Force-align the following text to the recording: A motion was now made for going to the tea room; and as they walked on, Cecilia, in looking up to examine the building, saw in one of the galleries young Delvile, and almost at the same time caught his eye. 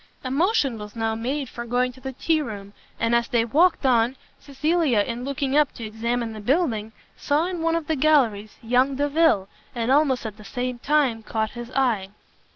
A 0.23 0.31
motion 0.31 0.79
was 0.79 0.95
now 0.95 1.13
made 1.13 1.47
for 1.47 1.63
going 1.63 1.91
to 1.91 2.01
the 2.01 2.11
tea 2.13 2.41
room; 2.41 2.73
and 2.99 3.13
as 3.13 3.27
they 3.27 3.45
walked 3.45 3.85
on, 3.85 4.15
Cecilia, 4.39 5.01
in 5.01 5.23
looking 5.23 5.55
up 5.55 5.71
to 5.73 5.83
examine 5.85 6.33
the 6.33 6.39
building, 6.39 6.91
saw 7.15 7.45
in 7.45 7.61
one 7.61 7.75
of 7.75 7.85
the 7.85 7.95
galleries 7.95 8.57
young 8.63 8.95
Delvile, 8.95 9.47
and 9.75 9.91
almost 9.91 10.25
at 10.25 10.37
the 10.37 10.43
same 10.43 10.79
time 10.79 11.21
caught 11.21 11.51
his 11.51 11.69
eye. 11.73 12.09